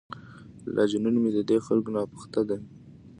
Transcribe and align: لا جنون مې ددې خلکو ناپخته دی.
لا 0.75 0.83
جنون 0.91 1.15
مې 1.21 1.29
ددې 1.35 1.57
خلکو 1.67 1.89
ناپخته 1.95 2.41
دی. 2.49 2.57